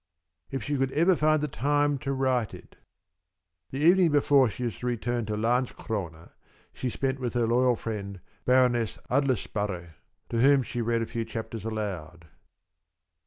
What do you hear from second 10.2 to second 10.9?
to whom she